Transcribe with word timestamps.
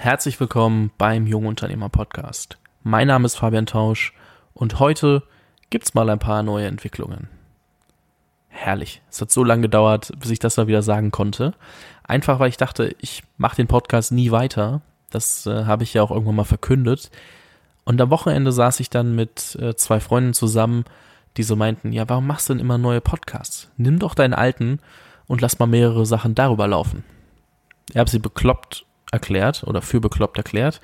Herzlich 0.00 0.38
willkommen 0.38 0.92
beim 0.96 1.26
Jungunternehmer 1.26 1.88
Podcast. 1.88 2.56
Mein 2.84 3.08
Name 3.08 3.26
ist 3.26 3.34
Fabian 3.34 3.66
Tausch 3.66 4.14
und 4.54 4.78
heute 4.78 5.24
gibt's 5.70 5.92
mal 5.92 6.08
ein 6.08 6.20
paar 6.20 6.44
neue 6.44 6.68
Entwicklungen. 6.68 7.28
Herrlich. 8.46 9.02
Es 9.10 9.20
hat 9.20 9.32
so 9.32 9.42
lange 9.42 9.62
gedauert, 9.62 10.12
bis 10.20 10.30
ich 10.30 10.38
das 10.38 10.56
mal 10.56 10.68
wieder 10.68 10.82
sagen 10.82 11.10
konnte. 11.10 11.52
Einfach 12.04 12.38
weil 12.38 12.48
ich 12.48 12.56
dachte, 12.56 12.94
ich 13.00 13.24
mache 13.38 13.56
den 13.56 13.66
Podcast 13.66 14.12
nie 14.12 14.30
weiter. 14.30 14.82
Das 15.10 15.46
äh, 15.46 15.64
habe 15.64 15.82
ich 15.82 15.94
ja 15.94 16.02
auch 16.04 16.12
irgendwann 16.12 16.36
mal 16.36 16.44
verkündet. 16.44 17.10
Und 17.84 18.00
am 18.00 18.10
Wochenende 18.10 18.52
saß 18.52 18.78
ich 18.78 18.90
dann 18.90 19.16
mit 19.16 19.56
äh, 19.56 19.74
zwei 19.74 19.98
Freunden 19.98 20.32
zusammen, 20.32 20.84
die 21.36 21.42
so 21.42 21.56
meinten, 21.56 21.90
ja, 21.90 22.08
warum 22.08 22.28
machst 22.28 22.48
du 22.48 22.54
denn 22.54 22.60
immer 22.60 22.78
neue 22.78 23.00
Podcasts? 23.00 23.68
Nimm 23.76 23.98
doch 23.98 24.14
deinen 24.14 24.34
alten 24.34 24.78
und 25.26 25.40
lass 25.40 25.58
mal 25.58 25.66
mehrere 25.66 26.06
Sachen 26.06 26.36
darüber 26.36 26.68
laufen. 26.68 27.02
Ich 27.90 27.96
habe 27.96 28.08
sie 28.08 28.20
bekloppt 28.20 28.84
erklärt 29.12 29.64
oder 29.64 29.82
für 29.82 30.00
bekloppt 30.00 30.38
erklärt. 30.38 30.80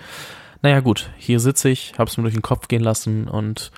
Naja 0.62 0.80
gut, 0.80 1.10
hier 1.18 1.40
sitze 1.40 1.68
ich, 1.68 1.94
hab's 1.98 2.16
mir 2.16 2.22
durch 2.22 2.34
den 2.34 2.42
Kopf 2.42 2.68
gehen 2.68 2.82
lassen 2.82 3.28
und 3.28 3.70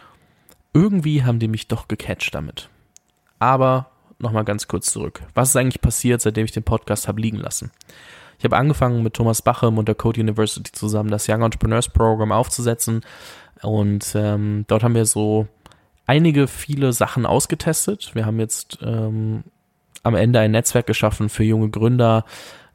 irgendwie 0.72 1.24
haben 1.24 1.38
die 1.38 1.48
mich 1.48 1.68
doch 1.68 1.88
gecatcht 1.88 2.34
damit. 2.34 2.68
Aber 3.38 3.90
nochmal 4.18 4.44
ganz 4.44 4.68
kurz 4.68 4.90
zurück. 4.90 5.22
Was 5.34 5.50
ist 5.50 5.56
eigentlich 5.56 5.80
passiert, 5.80 6.20
seitdem 6.20 6.44
ich 6.44 6.52
den 6.52 6.62
Podcast 6.62 7.08
habe 7.08 7.20
liegen 7.20 7.38
lassen? 7.38 7.70
Ich 8.38 8.44
habe 8.44 8.56
angefangen 8.56 9.02
mit 9.02 9.14
Thomas 9.14 9.42
Bachem 9.42 9.78
und 9.78 9.88
der 9.88 9.94
Code 9.94 10.20
University 10.20 10.70
zusammen 10.72 11.10
das 11.10 11.28
Young 11.28 11.42
Entrepreneurs 11.42 11.88
Program 11.88 12.32
aufzusetzen 12.32 13.00
und 13.62 14.12
ähm, 14.14 14.64
dort 14.68 14.82
haben 14.82 14.94
wir 14.94 15.06
so 15.06 15.48
einige 16.06 16.46
viele 16.46 16.92
Sachen 16.92 17.26
ausgetestet. 17.26 18.14
Wir 18.14 18.26
haben 18.26 18.38
jetzt 18.38 18.78
ähm, 18.82 19.44
am 20.02 20.14
Ende 20.14 20.40
ein 20.40 20.52
Netzwerk 20.52 20.86
geschaffen 20.86 21.28
für 21.28 21.44
junge 21.44 21.70
Gründer, 21.70 22.24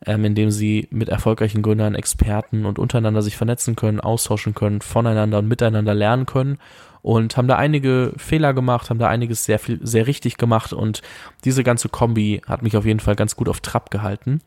ähm, 0.05 0.26
in 0.26 0.36
dem 0.36 0.52
sie 0.52 0.88
mit 0.91 1.10
erfolgreichen 1.10 1.62
Gründern, 1.62 1.96
Experten 1.96 2.66
und 2.66 2.80
untereinander 2.80 3.22
sich 3.22 3.38
vernetzen 3.38 3.76
können, 3.76 4.00
austauschen 4.00 4.54
können, 4.54 4.82
voneinander 4.82 5.40
und 5.40 5.48
miteinander 5.48 5.93
lernen 5.93 6.26
können 6.26 6.58
und 7.02 7.38
haben 7.38 7.48
da 7.48 7.55
einige 7.55 8.13
Fehler 8.18 8.54
gemacht, 8.54 8.90
haben 8.90 8.99
da 8.99 9.08
einiges 9.08 9.46
sehr 9.46 9.60
viel, 9.60 9.80
sehr 9.82 10.08
richtig 10.08 10.38
gemacht 10.38 10.74
und 10.74 11.02
diese 11.43 11.63
ganze 11.63 11.90
Kombi 11.90 12.41
hat 12.48 12.62
mich 12.62 12.77
auf 12.77 12.85
jeden 12.85 12.99
Fall 12.99 13.16
ganz 13.16 13.35
gut 13.35 13.49
auf 13.49 13.60
Trab 13.62 13.91
gehalten. 13.91 14.41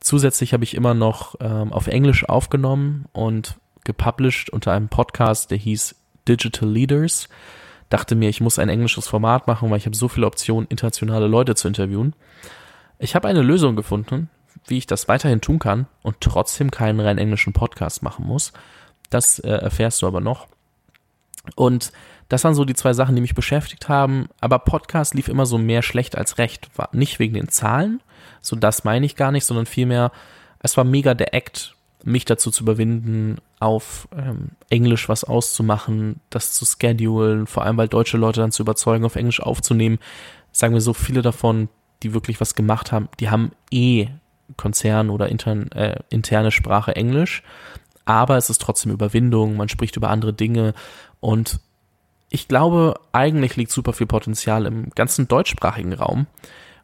Zusätzlich 0.00 0.52
habe 0.52 0.64
ich 0.64 0.74
immer 0.74 0.94
noch 0.94 1.36
ähm, 1.40 1.72
auf 1.72 1.86
Englisch 1.86 2.28
aufgenommen 2.28 3.06
und 3.12 3.56
gepublished 3.84 4.50
unter 4.50 4.72
einem 4.72 4.88
Podcast, 4.88 5.50
der 5.50 5.58
hieß 5.58 5.94
Digital 6.28 6.68
Leaders. 6.68 7.28
Dachte 7.88 8.14
mir, 8.16 8.28
ich 8.28 8.40
muss 8.40 8.58
ein 8.58 8.68
englisches 8.68 9.06
Format 9.06 9.46
machen, 9.46 9.70
weil 9.70 9.78
ich 9.78 9.86
habe 9.86 9.96
so 9.96 10.08
viele 10.08 10.26
Optionen, 10.26 10.66
internationale 10.68 11.28
Leute 11.28 11.54
zu 11.54 11.68
interviewen. 11.68 12.14
Ich 12.98 13.14
habe 13.14 13.28
eine 13.28 13.42
Lösung 13.42 13.76
gefunden, 13.76 14.28
wie 14.66 14.78
ich 14.78 14.86
das 14.86 15.08
weiterhin 15.08 15.40
tun 15.40 15.58
kann 15.58 15.86
und 16.02 16.20
trotzdem 16.20 16.70
keinen 16.70 17.00
rein 17.00 17.18
englischen 17.18 17.52
Podcast 17.52 18.02
machen 18.02 18.26
muss. 18.26 18.52
Das 19.10 19.38
äh, 19.38 19.48
erfährst 19.48 20.02
du 20.02 20.06
aber 20.06 20.20
noch. 20.20 20.48
Und 21.54 21.92
das 22.28 22.42
waren 22.42 22.54
so 22.54 22.64
die 22.64 22.74
zwei 22.74 22.92
Sachen, 22.92 23.14
die 23.14 23.20
mich 23.20 23.34
beschäftigt 23.34 23.88
haben. 23.88 24.28
Aber 24.40 24.58
Podcast 24.58 25.14
lief 25.14 25.28
immer 25.28 25.46
so 25.46 25.58
mehr 25.58 25.82
schlecht 25.82 26.18
als 26.18 26.38
recht. 26.38 26.68
War 26.76 26.88
nicht 26.92 27.18
wegen 27.18 27.34
den 27.34 27.48
Zahlen, 27.48 28.02
so 28.40 28.56
das 28.56 28.84
meine 28.84 29.06
ich 29.06 29.16
gar 29.16 29.32
nicht, 29.32 29.44
sondern 29.44 29.66
vielmehr, 29.66 30.10
es 30.60 30.76
war 30.76 30.84
mega 30.84 31.14
der 31.14 31.34
Act, 31.34 31.74
mich 32.04 32.24
dazu 32.24 32.50
zu 32.50 32.62
überwinden, 32.62 33.38
auf 33.58 34.08
ähm, 34.16 34.50
Englisch 34.70 35.08
was 35.08 35.24
auszumachen, 35.24 36.20
das 36.30 36.52
zu 36.52 36.64
schedulen, 36.64 37.46
vor 37.46 37.64
allem 37.64 37.76
weil 37.76 37.88
deutsche 37.88 38.16
Leute 38.16 38.40
dann 38.40 38.52
zu 38.52 38.62
überzeugen, 38.62 39.04
auf 39.04 39.16
Englisch 39.16 39.40
aufzunehmen. 39.40 39.98
Sagen 40.52 40.74
wir 40.74 40.80
so, 40.80 40.92
viele 40.92 41.22
davon, 41.22 41.68
die 42.02 42.14
wirklich 42.14 42.40
was 42.40 42.54
gemacht 42.54 42.92
haben, 42.92 43.08
die 43.18 43.30
haben 43.30 43.52
eh 43.72 44.08
Konzern 44.56 45.10
oder 45.10 45.28
intern, 45.28 45.70
äh, 45.72 46.00
interne 46.10 46.50
Sprache 46.50 46.94
Englisch, 46.96 47.42
aber 48.04 48.36
es 48.36 48.50
ist 48.50 48.60
trotzdem 48.60 48.92
Überwindung, 48.92 49.56
man 49.56 49.68
spricht 49.68 49.96
über 49.96 50.10
andere 50.10 50.32
Dinge 50.32 50.74
und 51.20 51.60
ich 52.28 52.48
glaube, 52.48 52.98
eigentlich 53.12 53.56
liegt 53.56 53.70
super 53.70 53.92
viel 53.92 54.06
Potenzial 54.06 54.66
im 54.66 54.90
ganzen 54.90 55.28
deutschsprachigen 55.28 55.92
Raum. 55.92 56.26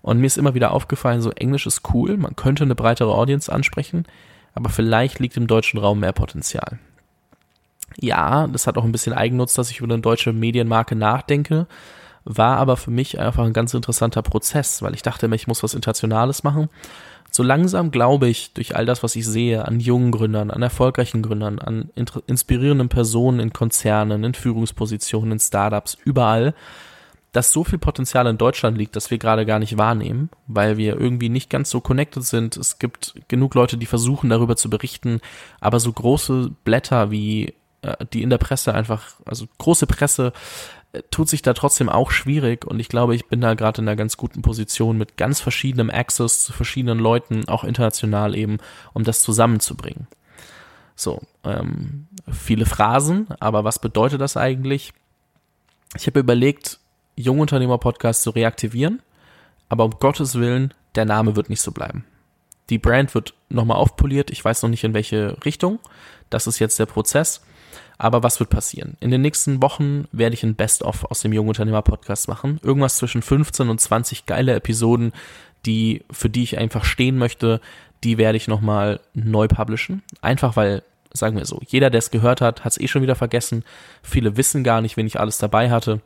Und 0.00 0.18
mir 0.18 0.26
ist 0.26 0.38
immer 0.38 0.54
wieder 0.54 0.72
aufgefallen, 0.72 1.20
so 1.22 1.30
Englisch 1.30 1.66
ist 1.66 1.82
cool, 1.94 2.16
man 2.16 2.36
könnte 2.36 2.64
eine 2.64 2.74
breitere 2.74 3.14
Audience 3.14 3.52
ansprechen, 3.52 4.04
aber 4.54 4.68
vielleicht 4.68 5.20
liegt 5.20 5.36
im 5.36 5.46
deutschen 5.46 5.78
Raum 5.78 6.00
mehr 6.00 6.12
Potenzial. 6.12 6.78
Ja, 7.96 8.46
das 8.48 8.66
hat 8.66 8.78
auch 8.78 8.84
ein 8.84 8.92
bisschen 8.92 9.12
Eigennutz, 9.12 9.54
dass 9.54 9.70
ich 9.70 9.78
über 9.78 9.92
eine 9.92 10.02
deutsche 10.02 10.32
Medienmarke 10.32 10.96
nachdenke, 10.96 11.66
war 12.24 12.56
aber 12.56 12.76
für 12.76 12.90
mich 12.90 13.18
einfach 13.20 13.44
ein 13.44 13.52
ganz 13.52 13.74
interessanter 13.74 14.22
Prozess, 14.22 14.82
weil 14.82 14.94
ich 14.94 15.02
dachte 15.02 15.26
immer, 15.26 15.36
ich 15.36 15.46
muss 15.46 15.62
was 15.62 15.74
Internationales 15.74 16.42
machen 16.42 16.68
so 17.34 17.42
langsam 17.42 17.90
glaube 17.90 18.28
ich, 18.28 18.52
durch 18.52 18.76
all 18.76 18.84
das, 18.84 19.02
was 19.02 19.16
ich 19.16 19.26
sehe, 19.26 19.66
an 19.66 19.80
jungen 19.80 20.12
Gründern, 20.12 20.50
an 20.50 20.62
erfolgreichen 20.62 21.22
Gründern, 21.22 21.58
an 21.58 21.90
inspirierenden 22.26 22.90
Personen 22.90 23.40
in 23.40 23.54
Konzernen, 23.54 24.22
in 24.22 24.34
Führungspositionen, 24.34 25.32
in 25.32 25.40
Startups, 25.40 25.96
überall, 26.04 26.54
dass 27.32 27.50
so 27.50 27.64
viel 27.64 27.78
Potenzial 27.78 28.26
in 28.26 28.36
Deutschland 28.36 28.76
liegt, 28.76 28.94
dass 28.94 29.10
wir 29.10 29.16
gerade 29.16 29.46
gar 29.46 29.58
nicht 29.58 29.78
wahrnehmen, 29.78 30.28
weil 30.46 30.76
wir 30.76 31.00
irgendwie 31.00 31.30
nicht 31.30 31.48
ganz 31.48 31.70
so 31.70 31.80
connected 31.80 32.22
sind. 32.22 32.58
Es 32.58 32.78
gibt 32.78 33.14
genug 33.28 33.54
Leute, 33.54 33.78
die 33.78 33.86
versuchen 33.86 34.28
darüber 34.28 34.54
zu 34.54 34.68
berichten, 34.68 35.20
aber 35.58 35.80
so 35.80 35.90
große 35.90 36.50
Blätter 36.64 37.10
wie 37.10 37.54
die 38.12 38.22
in 38.22 38.30
der 38.30 38.38
Presse 38.38 38.74
einfach, 38.74 39.14
also 39.24 39.46
große 39.58 39.86
Presse 39.86 40.32
tut 41.10 41.28
sich 41.28 41.42
da 41.42 41.54
trotzdem 41.54 41.88
auch 41.88 42.10
schwierig 42.10 42.66
und 42.66 42.78
ich 42.78 42.88
glaube, 42.88 43.14
ich 43.14 43.26
bin 43.26 43.40
da 43.40 43.54
gerade 43.54 43.80
in 43.80 43.88
einer 43.88 43.96
ganz 43.96 44.16
guten 44.16 44.42
Position 44.42 44.98
mit 44.98 45.16
ganz 45.16 45.40
verschiedenem 45.40 45.90
Access 45.90 46.44
zu 46.44 46.52
verschiedenen 46.52 46.98
Leuten, 46.98 47.48
auch 47.48 47.64
international 47.64 48.36
eben, 48.36 48.58
um 48.92 49.04
das 49.04 49.22
zusammenzubringen. 49.22 50.06
So, 50.94 51.22
ähm, 51.44 52.08
viele 52.30 52.66
Phrasen, 52.66 53.28
aber 53.40 53.64
was 53.64 53.78
bedeutet 53.78 54.20
das 54.20 54.36
eigentlich? 54.36 54.92
Ich 55.96 56.06
habe 56.06 56.20
überlegt, 56.20 56.78
Jungunternehmer-Podcast 57.16 58.22
zu 58.22 58.30
reaktivieren, 58.30 59.00
aber 59.68 59.86
um 59.86 59.92
Gottes 59.98 60.34
Willen, 60.34 60.74
der 60.94 61.06
Name 61.06 61.36
wird 61.36 61.48
nicht 61.48 61.62
so 61.62 61.72
bleiben. 61.72 62.04
Die 62.68 62.78
Brand 62.78 63.14
wird 63.14 63.34
nochmal 63.48 63.78
aufpoliert, 63.78 64.30
ich 64.30 64.44
weiß 64.44 64.62
noch 64.62 64.70
nicht 64.70 64.84
in 64.84 64.94
welche 64.94 65.42
Richtung, 65.44 65.78
das 66.28 66.46
ist 66.46 66.58
jetzt 66.58 66.78
der 66.78 66.86
Prozess 66.86 67.42
aber 68.02 68.24
was 68.24 68.40
wird 68.40 68.50
passieren? 68.50 68.96
In 68.98 69.12
den 69.12 69.20
nächsten 69.20 69.62
Wochen 69.62 70.08
werde 70.10 70.34
ich 70.34 70.42
ein 70.42 70.56
Best-of 70.56 71.04
aus 71.04 71.20
dem 71.20 71.32
Jungunternehmer-Podcast 71.32 72.26
machen. 72.26 72.58
Irgendwas 72.64 72.96
zwischen 72.96 73.22
15 73.22 73.68
und 73.68 73.80
20 73.80 74.26
geile 74.26 74.54
Episoden, 74.56 75.12
die, 75.66 76.02
für 76.10 76.28
die 76.28 76.42
ich 76.42 76.58
einfach 76.58 76.84
stehen 76.84 77.16
möchte, 77.16 77.60
die 78.02 78.18
werde 78.18 78.36
ich 78.36 78.48
nochmal 78.48 78.98
neu 79.14 79.46
publishen. 79.46 80.02
Einfach 80.20 80.56
weil, 80.56 80.82
sagen 81.12 81.36
wir 81.36 81.46
so, 81.46 81.60
jeder, 81.64 81.90
der 81.90 82.00
es 82.00 82.10
gehört 82.10 82.40
hat, 82.40 82.64
hat 82.64 82.72
es 82.72 82.80
eh 82.80 82.88
schon 82.88 83.02
wieder 83.02 83.14
vergessen. 83.14 83.62
Viele 84.02 84.36
wissen 84.36 84.64
gar 84.64 84.80
nicht, 84.80 84.96
wen 84.96 85.06
ich 85.06 85.20
alles 85.20 85.38
dabei 85.38 85.70
hatte. 85.70 86.00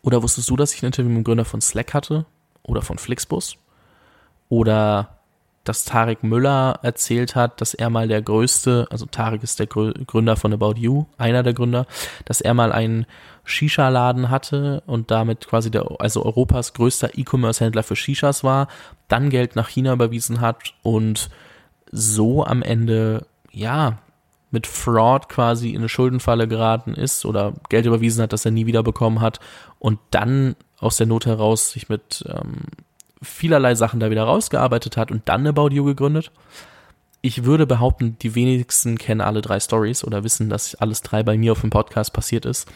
Oder 0.00 0.22
wusstest 0.22 0.48
du, 0.48 0.56
dass 0.56 0.72
ich 0.72 0.82
ein 0.82 0.86
Interview 0.86 1.10
mit 1.10 1.18
dem 1.18 1.24
Gründer 1.24 1.44
von 1.44 1.60
Slack 1.60 1.92
hatte? 1.92 2.24
Oder 2.62 2.80
von 2.80 2.96
Flixbus? 2.96 3.58
Oder 4.48 5.15
dass 5.68 5.84
Tarek 5.84 6.22
Müller 6.22 6.78
erzählt 6.82 7.34
hat, 7.34 7.60
dass 7.60 7.74
er 7.74 7.90
mal 7.90 8.08
der 8.08 8.22
größte, 8.22 8.86
also 8.90 9.06
Tarek 9.06 9.42
ist 9.42 9.58
der 9.58 9.66
Gründer 9.66 10.36
von 10.36 10.52
About 10.52 10.74
You, 10.76 11.06
einer 11.18 11.42
der 11.42 11.54
Gründer, 11.54 11.86
dass 12.24 12.40
er 12.40 12.54
mal 12.54 12.72
einen 12.72 13.06
Shisha-Laden 13.44 14.30
hatte 14.30 14.82
und 14.86 15.10
damit 15.10 15.46
quasi 15.48 15.70
der, 15.70 15.86
also 15.98 16.24
Europas 16.24 16.74
größter 16.74 17.16
E-Commerce-Händler 17.16 17.82
für 17.82 17.96
Shishas 17.96 18.44
war, 18.44 18.68
dann 19.08 19.30
Geld 19.30 19.56
nach 19.56 19.68
China 19.68 19.92
überwiesen 19.92 20.40
hat 20.40 20.74
und 20.82 21.30
so 21.90 22.44
am 22.44 22.62
Ende, 22.62 23.26
ja, 23.50 23.98
mit 24.50 24.66
Fraud 24.66 25.28
quasi 25.28 25.70
in 25.70 25.78
eine 25.78 25.88
Schuldenfalle 25.88 26.48
geraten 26.48 26.94
ist 26.94 27.24
oder 27.24 27.54
Geld 27.68 27.86
überwiesen 27.86 28.22
hat, 28.22 28.32
das 28.32 28.44
er 28.44 28.52
nie 28.52 28.66
wieder 28.66 28.82
bekommen 28.82 29.20
hat 29.20 29.40
und 29.78 29.98
dann 30.10 30.56
aus 30.78 30.96
der 30.96 31.06
Not 31.06 31.26
heraus 31.26 31.72
sich 31.72 31.88
mit 31.88 32.24
ähm, 32.28 32.62
vielerlei 33.22 33.74
Sachen 33.74 34.00
da 34.00 34.10
wieder 34.10 34.24
rausgearbeitet 34.24 34.96
hat 34.96 35.10
und 35.10 35.28
dann 35.28 35.46
About 35.46 35.70
You 35.70 35.84
gegründet. 35.84 36.30
Ich 37.22 37.44
würde 37.44 37.66
behaupten, 37.66 38.16
die 38.20 38.34
wenigsten 38.34 38.98
kennen 38.98 39.20
alle 39.20 39.42
drei 39.42 39.58
Stories 39.58 40.04
oder 40.04 40.22
wissen, 40.22 40.48
dass 40.48 40.74
alles 40.76 41.02
drei 41.02 41.22
bei 41.22 41.36
mir 41.36 41.52
auf 41.52 41.62
dem 41.62 41.70
Podcast 41.70 42.12
passiert 42.12 42.44
ist. 42.44 42.68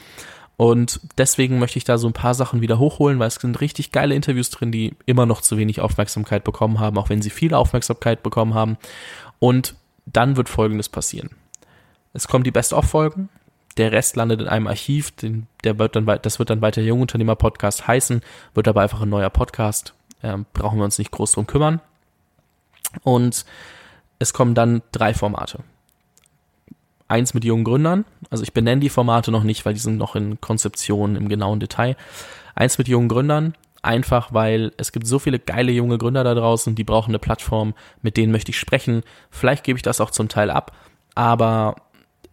Und 0.56 1.00
deswegen 1.16 1.58
möchte 1.58 1.78
ich 1.78 1.84
da 1.84 1.96
so 1.96 2.06
ein 2.06 2.12
paar 2.12 2.34
Sachen 2.34 2.60
wieder 2.60 2.78
hochholen, 2.78 3.18
weil 3.18 3.28
es 3.28 3.36
sind 3.36 3.60
richtig 3.60 3.92
geile 3.92 4.14
Interviews 4.14 4.50
drin, 4.50 4.72
die 4.72 4.94
immer 5.06 5.24
noch 5.24 5.40
zu 5.40 5.56
wenig 5.56 5.80
Aufmerksamkeit 5.80 6.44
bekommen 6.44 6.80
haben, 6.80 6.98
auch 6.98 7.08
wenn 7.08 7.22
sie 7.22 7.30
viel 7.30 7.54
Aufmerksamkeit 7.54 8.22
bekommen 8.22 8.52
haben. 8.52 8.76
Und 9.38 9.74
dann 10.04 10.36
wird 10.36 10.48
Folgendes 10.48 10.88
passieren. 10.88 11.30
Es 12.12 12.28
kommen 12.28 12.44
die 12.44 12.50
Best-of-Folgen, 12.50 13.28
der 13.76 13.92
Rest 13.92 14.16
landet 14.16 14.40
in 14.40 14.48
einem 14.48 14.66
Archiv, 14.66 15.12
den, 15.12 15.46
der 15.64 15.78
wird 15.78 15.96
dann, 15.96 16.04
das 16.20 16.38
wird 16.38 16.50
dann 16.50 16.60
weiter 16.60 16.82
Jungunternehmer 16.82 17.36
Podcast 17.36 17.86
heißen, 17.86 18.20
wird 18.54 18.68
aber 18.68 18.82
einfach 18.82 19.00
ein 19.00 19.08
neuer 19.08 19.30
Podcast 19.30 19.94
ähm, 20.22 20.46
brauchen 20.52 20.78
wir 20.78 20.84
uns 20.84 20.98
nicht 20.98 21.10
groß 21.10 21.32
drum 21.32 21.46
kümmern. 21.46 21.80
Und 23.02 23.44
es 24.18 24.32
kommen 24.32 24.54
dann 24.54 24.82
drei 24.92 25.14
Formate. 25.14 25.60
Eins 27.08 27.34
mit 27.34 27.44
jungen 27.44 27.64
Gründern, 27.64 28.04
also 28.30 28.44
ich 28.44 28.52
benenne 28.52 28.80
die 28.80 28.88
Formate 28.88 29.32
noch 29.32 29.42
nicht, 29.42 29.64
weil 29.64 29.74
die 29.74 29.80
sind 29.80 29.96
noch 29.96 30.14
in 30.14 30.40
Konzeption 30.40 31.16
im 31.16 31.28
genauen 31.28 31.58
Detail. 31.58 31.96
Eins 32.54 32.78
mit 32.78 32.86
jungen 32.86 33.08
Gründern, 33.08 33.54
Einfach 33.82 34.34
weil 34.34 34.72
es 34.76 34.92
gibt 34.92 35.06
so 35.06 35.18
viele 35.18 35.38
geile 35.38 35.72
junge 35.72 35.96
Gründer 35.96 36.22
da 36.22 36.34
draußen, 36.34 36.74
die 36.74 36.84
brauchen 36.84 37.12
eine 37.12 37.18
Plattform, 37.18 37.74
mit 38.02 38.18
denen 38.18 38.30
möchte 38.30 38.50
ich 38.50 38.58
sprechen. 38.58 39.02
Vielleicht 39.30 39.64
gebe 39.64 39.78
ich 39.78 39.82
das 39.82 40.02
auch 40.02 40.10
zum 40.10 40.28
Teil 40.28 40.50
ab, 40.50 40.72
aber 41.14 41.76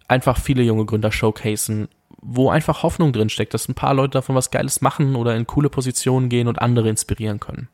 einfach 0.09 0.37
viele 0.37 0.63
junge 0.63 0.85
Gründer 0.85 1.11
showcasen, 1.11 1.87
wo 2.29 2.49
einfach 2.49 2.83
Hoffnung 2.83 3.13
drin 3.13 3.29
steckt, 3.29 3.53
dass 3.53 3.69
ein 3.69 3.73
paar 3.73 3.93
Leute 3.93 4.11
davon 4.11 4.35
was 4.35 4.51
Geiles 4.51 4.81
machen 4.81 5.15
oder 5.15 5.35
in 5.35 5.47
coole 5.47 5.69
Positionen 5.69 6.27
gehen 6.27 6.49
und 6.49 6.61
andere 6.61 6.89
inspirieren 6.89 7.39
können. 7.39 7.69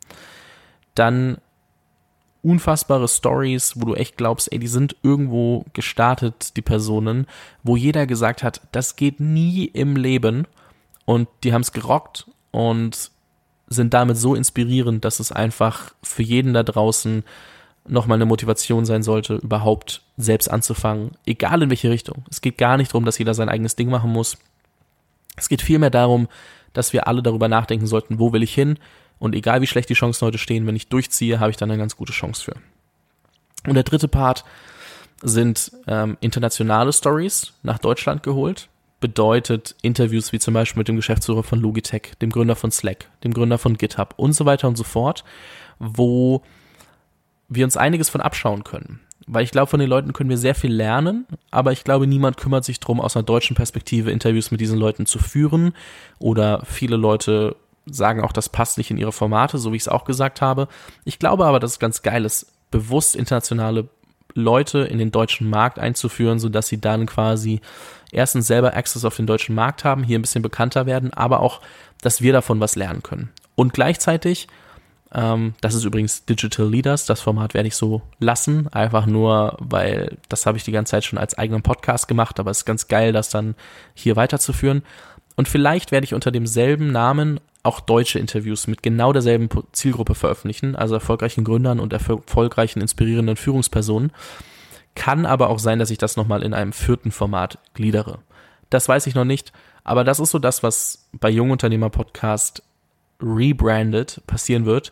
Dann 0.93 1.37
unfassbare 2.43 3.07
Stories, 3.07 3.73
wo 3.77 3.85
du 3.85 3.95
echt 3.95 4.15
glaubst, 4.15 4.51
ey, 4.51 4.59
die 4.59 4.67
sind 4.67 4.95
irgendwo 5.01 5.65
gestartet, 5.73 6.55
die 6.55 6.61
Personen, 6.61 7.25
wo 7.63 7.75
jeder 7.75 8.05
gesagt 8.05 8.43
hat, 8.43 8.61
das 8.71 8.95
geht 8.95 9.19
nie 9.19 9.65
im 9.65 9.95
Leben 9.95 10.45
und 11.05 11.27
die 11.43 11.51
haben 11.51 11.61
es 11.61 11.71
gerockt 11.71 12.27
und 12.51 13.09
sind 13.67 13.93
damit 13.95 14.17
so 14.17 14.35
inspirierend, 14.35 15.03
dass 15.03 15.19
es 15.19 15.31
einfach 15.31 15.95
für 16.03 16.21
jeden 16.21 16.53
da 16.53 16.61
draußen 16.61 17.23
nochmal 17.87 18.17
eine 18.17 18.25
Motivation 18.25 18.85
sein 18.85 19.03
sollte, 19.03 19.35
überhaupt 19.35 20.01
selbst 20.17 20.49
anzufangen, 20.49 21.11
egal 21.25 21.63
in 21.63 21.69
welche 21.69 21.89
Richtung. 21.89 22.23
Es 22.29 22.41
geht 22.41 22.57
gar 22.57 22.77
nicht 22.77 22.91
darum, 22.91 23.05
dass 23.05 23.17
jeder 23.17 23.33
sein 23.33 23.49
eigenes 23.49 23.75
Ding 23.75 23.89
machen 23.89 24.11
muss. 24.11 24.37
Es 25.35 25.49
geht 25.49 25.61
vielmehr 25.61 25.89
darum, 25.89 26.27
dass 26.71 26.93
wir 26.93 27.07
alle 27.07 27.21
darüber 27.21 27.47
nachdenken 27.47 27.87
sollten, 27.87 28.19
wo 28.19 28.33
will 28.33 28.43
ich 28.43 28.53
hin, 28.53 28.77
und 29.23 29.35
egal 29.35 29.61
wie 29.61 29.67
schlecht 29.67 29.87
die 29.87 29.93
Chancen 29.93 30.25
heute 30.25 30.37
stehen, 30.37 30.67
wenn 30.67 30.75
ich 30.75 30.89
durchziehe, 30.89 31.39
habe 31.39 31.49
ich 31.49 31.55
dann 31.55 31.71
eine 31.71 31.79
ganz 31.79 31.95
gute 31.95 32.11
Chance 32.11 32.43
für. 32.43 32.55
Und 33.65 33.75
der 33.75 33.83
dritte 33.83 34.09
Part 34.09 34.43
sind 35.21 35.71
ähm, 35.87 36.17
internationale 36.19 36.91
Stories 36.91 37.53
nach 37.63 37.79
Deutschland 37.79 38.21
geholt. 38.23 38.67
Bedeutet 38.99 39.75
Interviews 39.81 40.33
wie 40.33 40.39
zum 40.39 40.53
Beispiel 40.53 40.81
mit 40.81 40.89
dem 40.89 40.97
Geschäftsführer 40.97 41.43
von 41.43 41.61
Logitech, 41.61 42.15
dem 42.21 42.31
Gründer 42.31 42.57
von 42.57 42.69
Slack, 42.69 43.09
dem 43.23 43.33
Gründer 43.33 43.57
von 43.57 43.77
GitHub 43.77 44.13
und 44.17 44.33
so 44.33 44.45
weiter 44.45 44.67
und 44.67 44.75
so 44.75 44.83
fort, 44.83 45.23
wo 45.79 46.41
wir 47.49 47.65
uns 47.65 47.77
einiges 47.77 48.09
von 48.09 48.21
abschauen 48.21 48.63
können. 48.63 48.99
Weil 49.25 49.43
ich 49.43 49.51
glaube, 49.51 49.67
von 49.67 49.79
den 49.79 49.89
Leuten 49.89 50.11
können 50.11 50.29
wir 50.29 50.37
sehr 50.37 50.55
viel 50.55 50.73
lernen, 50.73 51.25
aber 51.49 51.71
ich 51.71 51.83
glaube, 51.83 52.07
niemand 52.07 52.37
kümmert 52.37 52.65
sich 52.65 52.79
darum, 52.79 52.99
aus 52.99 53.15
einer 53.15 53.23
deutschen 53.23 53.55
Perspektive 53.55 54.11
Interviews 54.11 54.51
mit 54.51 54.59
diesen 54.59 54.77
Leuten 54.77 55.05
zu 55.05 55.17
führen. 55.17 55.73
Oder 56.19 56.63
viele 56.65 56.97
Leute 56.97 57.55
sagen 57.85 58.21
auch, 58.21 58.33
das 58.33 58.49
passt 58.49 58.77
nicht 58.77 58.91
in 58.91 58.97
ihre 58.97 59.11
Formate, 59.11 59.57
so 59.57 59.71
wie 59.71 59.77
ich 59.77 59.83
es 59.83 59.87
auch 59.87 60.03
gesagt 60.03 60.41
habe. 60.41 60.67
Ich 61.05 61.19
glaube 61.19 61.45
aber, 61.45 61.59
dass 61.59 61.71
es 61.71 61.79
ganz 61.79 62.01
geil 62.01 62.25
ist, 62.25 62.47
bewusst 62.71 63.15
internationale 63.15 63.87
Leute 64.33 64.79
in 64.79 64.97
den 64.97 65.11
deutschen 65.11 65.49
Markt 65.49 65.79
einzuführen, 65.79 66.39
so 66.39 66.49
dass 66.49 66.67
sie 66.67 66.81
dann 66.81 67.05
quasi 67.05 67.61
erstens 68.11 68.47
selber 68.47 68.75
Access 68.75 69.05
auf 69.05 69.15
den 69.15 69.27
deutschen 69.27 69.55
Markt 69.55 69.83
haben, 69.83 70.03
hier 70.03 70.17
ein 70.17 70.21
bisschen 70.21 70.41
bekannter 70.41 70.85
werden, 70.85 71.13
aber 71.13 71.39
auch, 71.39 71.61
dass 72.01 72.21
wir 72.21 72.33
davon 72.33 72.59
was 72.59 72.75
lernen 72.75 73.03
können. 73.03 73.29
Und 73.55 73.73
gleichzeitig, 73.73 74.47
ähm, 75.13 75.53
das 75.61 75.75
ist 75.75 75.85
übrigens 75.85 76.25
Digital 76.25 76.67
Leaders, 76.67 77.05
das 77.05 77.21
Format 77.21 77.53
werde 77.53 77.67
ich 77.67 77.75
so 77.75 78.01
lassen, 78.19 78.67
einfach 78.73 79.05
nur, 79.05 79.57
weil 79.59 80.17
das 80.27 80.45
habe 80.45 80.57
ich 80.57 80.63
die 80.63 80.71
ganze 80.71 80.91
Zeit 80.91 81.05
schon 81.05 81.19
als 81.19 81.37
eigenen 81.37 81.61
Podcast 81.61 82.07
gemacht, 82.07 82.39
aber 82.39 82.51
es 82.51 82.59
ist 82.59 82.65
ganz 82.65 82.87
geil, 82.87 83.13
das 83.13 83.29
dann 83.29 83.55
hier 83.93 84.15
weiterzuführen. 84.15 84.83
Und 85.35 85.47
vielleicht 85.47 85.91
werde 85.91 86.05
ich 86.05 86.13
unter 86.13 86.31
demselben 86.31 86.91
Namen 86.91 87.39
auch 87.63 87.79
deutsche 87.79 88.19
Interviews 88.19 88.67
mit 88.67 88.83
genau 88.83 89.13
derselben 89.13 89.49
Zielgruppe 89.71 90.15
veröffentlichen, 90.15 90.75
also 90.75 90.95
erfolgreichen 90.95 91.43
Gründern 91.43 91.79
und 91.79 91.93
erfolgreichen, 91.93 92.81
inspirierenden 92.81 93.37
Führungspersonen. 93.37 94.11
Kann 94.95 95.25
aber 95.25 95.49
auch 95.49 95.59
sein, 95.59 95.79
dass 95.79 95.89
ich 95.89 95.97
das 95.97 96.17
nochmal 96.17 96.43
in 96.43 96.53
einem 96.53 96.73
vierten 96.73 97.11
Format 97.11 97.59
gliedere. 97.73 98.19
Das 98.69 98.89
weiß 98.89 99.07
ich 99.07 99.15
noch 99.15 99.25
nicht, 99.25 99.53
aber 99.83 100.03
das 100.03 100.19
ist 100.19 100.31
so 100.31 100.39
das, 100.39 100.63
was 100.63 101.07
bei 101.13 101.29
Jungunternehmer 101.29 101.89
Podcast 101.89 102.63
rebranded 103.23 104.21
passieren 104.27 104.65
wird. 104.65 104.91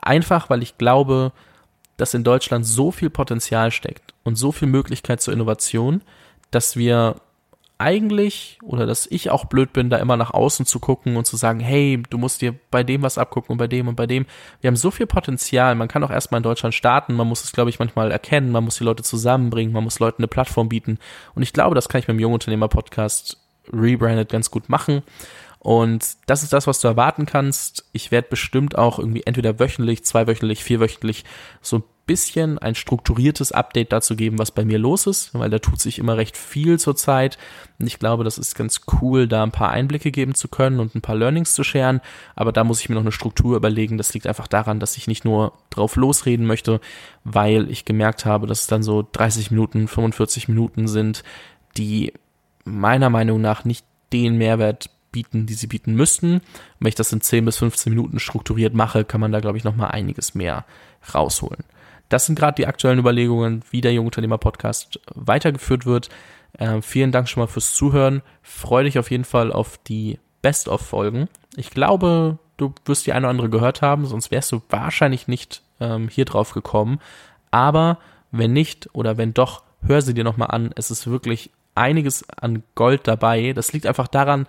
Einfach, 0.00 0.50
weil 0.50 0.62
ich 0.62 0.78
glaube, 0.78 1.32
dass 1.96 2.14
in 2.14 2.24
Deutschland 2.24 2.66
so 2.66 2.90
viel 2.90 3.10
Potenzial 3.10 3.70
steckt 3.70 4.14
und 4.24 4.36
so 4.36 4.52
viel 4.52 4.68
Möglichkeit 4.68 5.20
zur 5.20 5.34
Innovation, 5.34 6.02
dass 6.50 6.76
wir 6.76 7.16
eigentlich 7.78 8.58
oder 8.62 8.86
dass 8.86 9.06
ich 9.06 9.30
auch 9.30 9.44
blöd 9.44 9.72
bin, 9.72 9.88
da 9.88 9.98
immer 9.98 10.16
nach 10.16 10.32
außen 10.32 10.66
zu 10.66 10.80
gucken 10.80 11.16
und 11.16 11.26
zu 11.26 11.36
sagen, 11.36 11.60
hey, 11.60 12.02
du 12.10 12.18
musst 12.18 12.42
dir 12.42 12.54
bei 12.72 12.82
dem 12.82 13.02
was 13.02 13.18
abgucken 13.18 13.52
und 13.52 13.58
bei 13.58 13.68
dem 13.68 13.86
und 13.86 13.94
bei 13.94 14.06
dem. 14.06 14.26
Wir 14.60 14.68
haben 14.68 14.76
so 14.76 14.90
viel 14.90 15.06
Potenzial. 15.06 15.76
Man 15.76 15.86
kann 15.86 16.02
auch 16.02 16.10
erstmal 16.10 16.40
in 16.40 16.42
Deutschland 16.42 16.74
starten. 16.74 17.14
Man 17.14 17.28
muss 17.28 17.44
es, 17.44 17.52
glaube 17.52 17.70
ich, 17.70 17.78
manchmal 17.78 18.10
erkennen. 18.10 18.50
Man 18.50 18.64
muss 18.64 18.78
die 18.78 18.84
Leute 18.84 19.04
zusammenbringen. 19.04 19.72
Man 19.72 19.84
muss 19.84 20.00
Leuten 20.00 20.22
eine 20.22 20.28
Plattform 20.28 20.68
bieten. 20.68 20.98
Und 21.36 21.42
ich 21.42 21.52
glaube, 21.52 21.76
das 21.76 21.88
kann 21.88 22.00
ich 22.00 22.08
mit 22.08 22.16
dem 22.16 22.20
Jungunternehmer-Podcast 22.20 23.38
rebranded 23.72 24.28
ganz 24.28 24.50
gut 24.50 24.68
machen. 24.68 25.02
Und 25.60 26.16
das 26.26 26.42
ist 26.42 26.52
das, 26.52 26.66
was 26.66 26.80
du 26.80 26.88
erwarten 26.88 27.26
kannst. 27.26 27.84
Ich 27.92 28.10
werde 28.10 28.28
bestimmt 28.28 28.78
auch 28.78 28.98
irgendwie 28.98 29.24
entweder 29.24 29.58
wöchentlich, 29.58 30.04
zweiwöchentlich, 30.04 30.62
vierwöchentlich 30.62 31.24
so 31.60 31.78
ein 31.78 31.84
bisschen 32.06 32.58
ein 32.58 32.74
strukturiertes 32.74 33.52
Update 33.52 33.92
dazu 33.92 34.16
geben, 34.16 34.38
was 34.38 34.50
bei 34.50 34.64
mir 34.64 34.78
los 34.78 35.06
ist, 35.06 35.34
weil 35.34 35.50
da 35.50 35.58
tut 35.58 35.80
sich 35.80 35.98
immer 35.98 36.16
recht 36.16 36.36
viel 36.36 36.78
zurzeit. 36.78 37.38
Und 37.78 37.86
ich 37.86 37.98
glaube, 37.98 38.24
das 38.24 38.38
ist 38.38 38.54
ganz 38.54 38.80
cool, 39.00 39.28
da 39.28 39.42
ein 39.42 39.52
paar 39.52 39.70
Einblicke 39.70 40.10
geben 40.10 40.34
zu 40.34 40.48
können 40.48 40.80
und 40.80 40.94
ein 40.94 41.02
paar 41.02 41.16
Learnings 41.16 41.52
zu 41.52 41.64
scheren. 41.64 42.00
Aber 42.34 42.50
da 42.50 42.64
muss 42.64 42.80
ich 42.80 42.88
mir 42.88 42.94
noch 42.94 43.02
eine 43.02 43.12
Struktur 43.12 43.56
überlegen. 43.56 43.98
Das 43.98 44.14
liegt 44.14 44.26
einfach 44.26 44.48
daran, 44.48 44.80
dass 44.80 44.96
ich 44.96 45.06
nicht 45.06 45.24
nur 45.24 45.52
drauf 45.70 45.96
losreden 45.96 46.46
möchte, 46.46 46.80
weil 47.24 47.70
ich 47.70 47.84
gemerkt 47.84 48.24
habe, 48.24 48.46
dass 48.46 48.62
es 48.62 48.66
dann 48.68 48.82
so 48.82 49.06
30 49.12 49.50
Minuten, 49.50 49.86
45 49.86 50.48
Minuten 50.48 50.88
sind, 50.88 51.24
die 51.76 52.14
meiner 52.64 53.10
Meinung 53.10 53.40
nach 53.40 53.64
nicht 53.64 53.84
den 54.12 54.38
Mehrwert 54.38 54.90
bieten, 55.10 55.46
die 55.46 55.54
sie 55.54 55.66
bieten 55.66 55.94
müssten. 55.94 56.34
Und 56.34 56.42
wenn 56.80 56.88
ich 56.88 56.94
das 56.94 57.12
in 57.12 57.20
10 57.20 57.44
bis 57.44 57.58
15 57.58 57.92
Minuten 57.92 58.18
strukturiert 58.18 58.74
mache, 58.74 59.04
kann 59.04 59.20
man 59.20 59.32
da, 59.32 59.40
glaube 59.40 59.58
ich, 59.58 59.64
noch 59.64 59.76
mal 59.76 59.88
einiges 59.88 60.34
mehr 60.34 60.64
rausholen. 61.14 61.64
Das 62.08 62.26
sind 62.26 62.38
gerade 62.38 62.54
die 62.54 62.66
aktuellen 62.66 62.98
Überlegungen, 62.98 63.62
wie 63.70 63.80
der 63.80 63.92
Jungunternehmer-Podcast 63.92 65.00
weitergeführt 65.14 65.84
wird. 65.84 66.08
Äh, 66.54 66.80
vielen 66.80 67.12
Dank 67.12 67.28
schon 67.28 67.42
mal 67.42 67.46
fürs 67.46 67.74
Zuhören. 67.74 68.22
Freue 68.42 68.84
dich 68.84 68.98
auf 68.98 69.10
jeden 69.10 69.24
Fall 69.24 69.52
auf 69.52 69.78
die 69.86 70.18
Best-of-Folgen. 70.40 71.28
Ich 71.56 71.70
glaube, 71.70 72.38
du 72.56 72.74
wirst 72.84 73.06
die 73.06 73.12
eine 73.12 73.26
oder 73.26 73.30
andere 73.30 73.50
gehört 73.50 73.82
haben, 73.82 74.06
sonst 74.06 74.30
wärst 74.30 74.52
du 74.52 74.62
wahrscheinlich 74.70 75.28
nicht 75.28 75.62
ähm, 75.80 76.08
hier 76.08 76.24
drauf 76.24 76.52
gekommen. 76.52 77.00
Aber 77.50 77.98
wenn 78.30 78.52
nicht 78.52 78.88
oder 78.94 79.16
wenn 79.16 79.34
doch, 79.34 79.62
hör 79.82 80.02
sie 80.02 80.14
dir 80.14 80.24
nochmal 80.24 80.50
an. 80.50 80.70
Es 80.76 80.90
ist 80.90 81.06
wirklich 81.06 81.50
einiges 81.74 82.28
an 82.28 82.62
Gold 82.74 83.06
dabei. 83.06 83.52
Das 83.52 83.72
liegt 83.72 83.86
einfach 83.86 84.08
daran, 84.08 84.46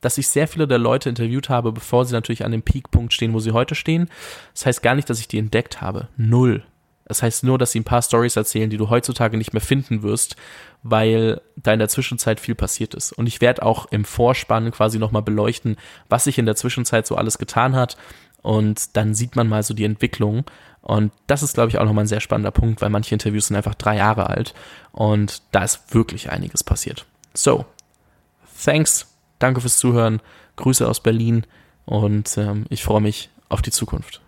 dass 0.00 0.18
ich 0.18 0.28
sehr 0.28 0.48
viele 0.48 0.66
der 0.66 0.78
Leute 0.78 1.08
interviewt 1.08 1.48
habe, 1.48 1.72
bevor 1.72 2.04
sie 2.04 2.14
natürlich 2.14 2.44
an 2.44 2.52
dem 2.52 2.62
Peakpunkt 2.62 3.12
stehen, 3.12 3.32
wo 3.32 3.40
sie 3.40 3.52
heute 3.52 3.74
stehen. 3.74 4.08
Das 4.54 4.66
heißt 4.66 4.82
gar 4.82 4.94
nicht, 4.94 5.10
dass 5.10 5.20
ich 5.20 5.28
die 5.28 5.38
entdeckt 5.38 5.80
habe. 5.80 6.08
Null. 6.16 6.64
Das 7.10 7.24
heißt 7.24 7.42
nur, 7.42 7.58
dass 7.58 7.72
sie 7.72 7.80
ein 7.80 7.84
paar 7.84 8.02
Stories 8.02 8.36
erzählen, 8.36 8.70
die 8.70 8.76
du 8.76 8.88
heutzutage 8.88 9.36
nicht 9.36 9.52
mehr 9.52 9.60
finden 9.60 10.04
wirst, 10.04 10.36
weil 10.84 11.40
da 11.56 11.72
in 11.72 11.80
der 11.80 11.88
Zwischenzeit 11.88 12.38
viel 12.38 12.54
passiert 12.54 12.94
ist. 12.94 13.10
Und 13.10 13.26
ich 13.26 13.40
werde 13.40 13.64
auch 13.64 13.86
im 13.86 14.04
Vorspann 14.04 14.70
quasi 14.70 15.00
nochmal 15.00 15.22
beleuchten, 15.22 15.76
was 16.08 16.22
sich 16.22 16.38
in 16.38 16.46
der 16.46 16.54
Zwischenzeit 16.54 17.08
so 17.08 17.16
alles 17.16 17.38
getan 17.38 17.74
hat. 17.74 17.96
Und 18.42 18.96
dann 18.96 19.12
sieht 19.14 19.34
man 19.34 19.48
mal 19.48 19.64
so 19.64 19.74
die 19.74 19.84
Entwicklung. 19.84 20.44
Und 20.82 21.12
das 21.26 21.42
ist, 21.42 21.54
glaube 21.54 21.70
ich, 21.70 21.78
auch 21.78 21.84
nochmal 21.84 22.04
ein 22.04 22.08
sehr 22.08 22.20
spannender 22.20 22.52
Punkt, 22.52 22.80
weil 22.80 22.90
manche 22.90 23.12
Interviews 23.14 23.48
sind 23.48 23.56
einfach 23.56 23.74
drei 23.74 23.96
Jahre 23.96 24.30
alt. 24.30 24.54
Und 24.92 25.42
da 25.50 25.64
ist 25.64 25.92
wirklich 25.92 26.30
einiges 26.30 26.62
passiert. 26.62 27.06
So, 27.34 27.64
thanks. 28.64 29.09
Danke 29.40 29.60
fürs 29.60 29.78
Zuhören. 29.78 30.20
Grüße 30.54 30.88
aus 30.88 31.00
Berlin. 31.00 31.44
Und 31.84 32.38
ähm, 32.38 32.66
ich 32.68 32.84
freue 32.84 33.00
mich 33.00 33.30
auf 33.48 33.62
die 33.62 33.72
Zukunft. 33.72 34.20